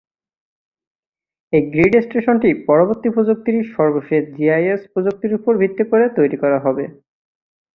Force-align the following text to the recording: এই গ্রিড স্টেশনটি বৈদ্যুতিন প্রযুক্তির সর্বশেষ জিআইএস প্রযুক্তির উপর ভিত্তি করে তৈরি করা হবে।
এই 1.53 1.63
গ্রিড 1.71 1.93
স্টেশনটি 2.05 2.49
বৈদ্যুতিন 2.65 3.11
প্রযুক্তির 3.15 3.57
সর্বশেষ 3.75 4.21
জিআইএস 4.35 4.81
প্রযুক্তির 4.93 5.37
উপর 5.39 5.51
ভিত্তি 5.61 5.83
করে 5.91 6.05
তৈরি 6.17 6.37
করা 6.43 6.57
হবে। 6.65 6.83